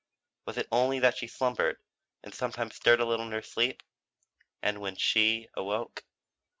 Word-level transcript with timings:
Was 0.47 0.57
it 0.57 0.67
only 0.71 0.97
that 0.97 1.15
she 1.17 1.27
slumbered 1.27 1.77
and 2.23 2.33
sometimes 2.33 2.73
stirred 2.75 3.01
a 3.01 3.05
little 3.05 3.27
in 3.27 3.33
her 3.33 3.43
sleep? 3.43 3.83
And 4.63 4.81
when 4.81 4.95
she 4.95 5.47
awoke? 5.55 6.03